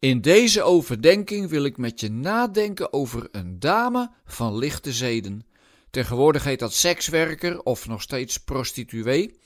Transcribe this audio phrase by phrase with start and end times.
[0.00, 5.46] In deze overdenking wil ik met je nadenken over een dame van lichte zeden.
[5.90, 9.38] Tegenwoordig heet dat sekswerker of nog steeds prostituee.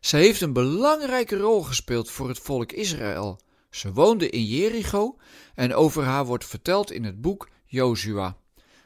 [0.00, 3.40] Ze heeft een belangrijke rol gespeeld voor het volk Israël.
[3.70, 5.16] Ze woonde in Jericho
[5.54, 8.36] en over haar wordt verteld in het boek Jozua.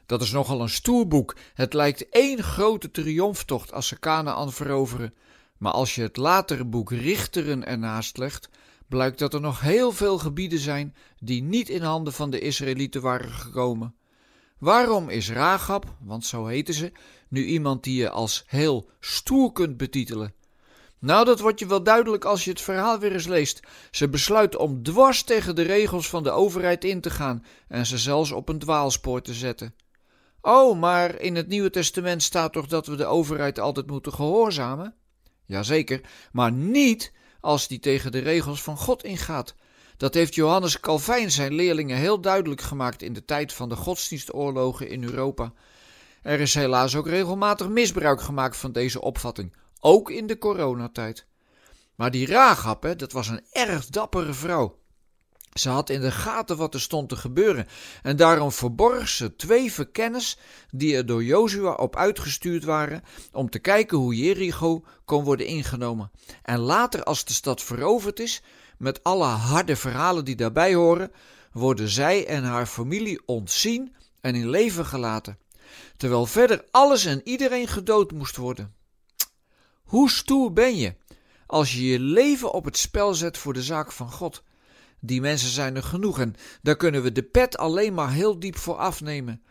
[0.07, 1.37] Dat is nogal een stoer boek.
[1.55, 5.15] Het lijkt één grote triomftocht als ze Canaan veroveren.
[5.59, 8.49] Maar als je het latere boek Richteren ernaast legt,
[8.89, 13.01] blijkt dat er nog heel veel gebieden zijn die niet in handen van de Israëlieten
[13.01, 13.95] waren gekomen.
[14.59, 16.93] Waarom is Rahab, want zo heette ze,
[17.29, 20.35] nu iemand die je als heel stoer kunt betitelen?
[20.99, 23.61] Nou, dat wordt je wel duidelijk als je het verhaal weer eens leest.
[23.91, 27.99] Ze besluit om dwars tegen de regels van de overheid in te gaan en ze
[27.99, 29.75] zelfs op een dwaalspoor te zetten.
[30.41, 34.95] Oh, maar in het Nieuwe Testament staat toch dat we de overheid altijd moeten gehoorzamen?
[35.45, 36.01] Jazeker,
[36.33, 37.13] maar niet
[37.45, 39.55] als die tegen de regels van God ingaat.
[39.97, 44.89] Dat heeft Johannes Calvijn zijn leerlingen heel duidelijk gemaakt in de tijd van de godsdienstoorlogen
[44.89, 45.53] in Europa.
[46.23, 51.27] Er is helaas ook regelmatig misbruik gemaakt van deze opvatting, ook in de coronatijd.
[51.95, 54.79] Maar die Rahab, dat was een erg dappere vrouw.
[55.55, 57.67] Ze had in de gaten wat er stond te gebeuren
[58.03, 60.37] en daarom verborg ze twee verkenners
[60.71, 63.03] die er door Jozua op uitgestuurd waren
[63.33, 66.11] om te kijken hoe Jericho kon worden ingenomen.
[66.43, 68.43] En later als de stad veroverd is,
[68.79, 71.13] met alle harde verhalen die daarbij horen,
[71.53, 75.39] worden zij en haar familie ontzien en in leven gelaten,
[75.97, 78.75] terwijl verder alles en iedereen gedood moest worden.
[79.85, 80.95] Hoe stoer ben je
[81.47, 84.43] als je je leven op het spel zet voor de zaak van God?
[85.07, 88.57] Die mensen zijn er genoeg en daar kunnen we de pet alleen maar heel diep
[88.57, 89.43] voor afnemen.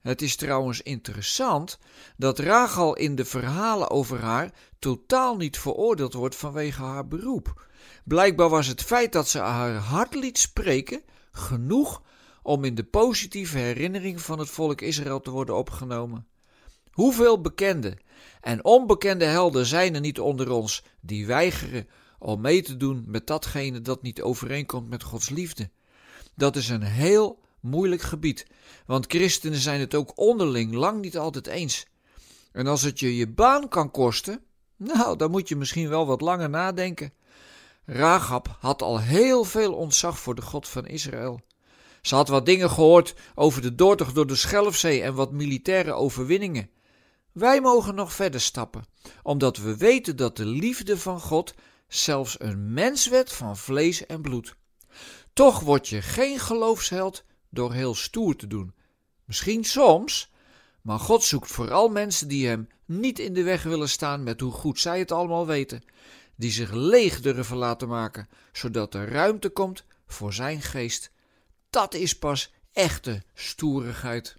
[0.00, 1.78] Het is trouwens interessant
[2.16, 7.66] dat Rachel in de verhalen over haar totaal niet veroordeeld wordt vanwege haar beroep.
[8.04, 11.02] Blijkbaar was het feit dat ze haar hart liet spreken
[11.32, 12.02] genoeg
[12.42, 16.26] om in de positieve herinnering van het volk Israël te worden opgenomen.
[16.90, 17.98] Hoeveel bekende
[18.40, 21.88] en onbekende helden zijn er niet onder ons die weigeren
[22.24, 25.70] om mee te doen met datgene dat niet overeenkomt met Gods liefde.
[26.34, 28.46] Dat is een heel moeilijk gebied,
[28.86, 31.86] want christenen zijn het ook onderling lang niet altijd eens.
[32.52, 34.40] En als het je je baan kan kosten,
[34.76, 37.12] nou, dan moet je misschien wel wat langer nadenken.
[37.84, 41.40] Rahab had al heel veel ontzag voor de God van Israël.
[42.02, 46.70] Ze had wat dingen gehoord over de doortocht door de Schelfzee en wat militaire overwinningen.
[47.32, 48.84] Wij mogen nog verder stappen,
[49.22, 51.54] omdat we weten dat de liefde van God
[51.94, 54.54] zelfs een menswet van vlees en bloed.
[55.32, 58.74] Toch word je geen geloofsheld door heel stoer te doen.
[59.24, 60.32] Misschien soms,
[60.82, 64.52] maar God zoekt vooral mensen die hem niet in de weg willen staan met hoe
[64.52, 65.84] goed zij het allemaal weten,
[66.36, 71.10] die zich leeg durven laten maken, zodat er ruimte komt voor zijn geest.
[71.70, 74.36] Dat is pas echte stoerigheid.